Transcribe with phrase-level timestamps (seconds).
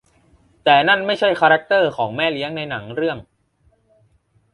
[0.63, 3.17] แต่นั่นไม่ใช่คาแรคเตอร์ของแม่เลี้ยงในหนังเรื่อง